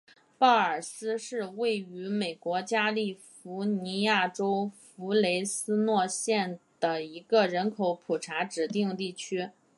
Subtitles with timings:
[0.39, 9.51] 鲍尔斯是位于美国加利福尼亚州弗雷斯诺县的一个人口普查指定地区。